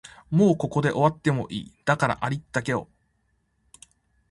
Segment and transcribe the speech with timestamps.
[0.31, 2.87] もうここで終わってもいい、だからありったけを